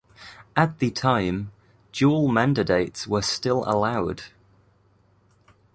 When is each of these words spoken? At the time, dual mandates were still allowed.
At 0.55 0.79
the 0.79 0.89
time, 0.89 1.51
dual 1.91 2.27
mandates 2.27 3.05
were 3.07 3.21
still 3.21 3.63
allowed. 3.69 4.23